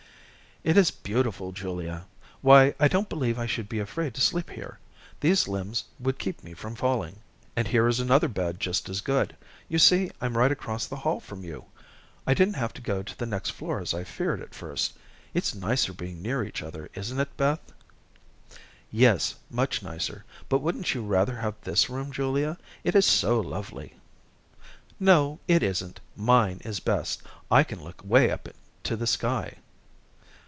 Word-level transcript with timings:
"It 0.63 0.77
is 0.77 0.91
beautiful, 0.91 1.51
Julia. 1.53 2.05
Why, 2.41 2.75
I 2.79 2.87
don't 2.87 3.09
believe 3.09 3.39
I 3.39 3.47
should 3.47 3.67
be 3.67 3.79
afraid 3.79 4.13
to 4.13 4.21
sleep 4.21 4.51
here. 4.51 4.77
These 5.19 5.47
limbs 5.47 5.85
would 5.99 6.19
keep 6.19 6.43
me 6.43 6.53
from 6.53 6.75
falling." 6.75 7.17
"And 7.55 7.67
here 7.67 7.87
is 7.87 7.99
another 7.99 8.27
bed 8.27 8.59
just 8.59 8.87
as 8.87 9.01
good. 9.01 9.35
You 9.67 9.79
see 9.79 10.11
I'm 10.21 10.37
right 10.37 10.51
across 10.51 10.85
the 10.85 10.97
hall 10.97 11.19
from 11.19 11.43
you. 11.43 11.65
I 12.27 12.35
didn't 12.35 12.57
have 12.57 12.73
to 12.75 12.81
go 12.81 13.01
to 13.01 13.17
the 13.17 13.25
next 13.25 13.49
floor 13.49 13.79
as 13.81 13.95
I 13.95 14.03
feared 14.03 14.39
at 14.39 14.53
first. 14.53 14.93
It's 15.33 15.55
nicer 15.55 15.93
being 15.93 16.21
near 16.21 16.43
each 16.43 16.61
other, 16.61 16.91
isn't 16.93 17.19
it, 17.19 17.35
Beth?" 17.37 17.73
"Yes, 18.91 19.33
much 19.49 19.81
nicer, 19.81 20.25
but 20.47 20.59
wouldn't 20.59 20.93
you 20.93 21.03
rather 21.03 21.37
have 21.37 21.55
this 21.61 21.89
room, 21.89 22.11
Julia? 22.11 22.59
It 22.83 22.93
is 22.95 23.07
so 23.07 23.39
lovely." 23.39 23.95
"No, 24.99 25.39
it 25.47 25.63
isn't. 25.63 25.99
Mine 26.15 26.61
is 26.63 26.79
best. 26.79 27.23
I 27.49 27.63
can 27.63 27.83
look 27.83 28.01
way 28.05 28.29
up 28.29 28.47
to 28.83 28.95
the 28.95 29.07
sky." 29.07 29.55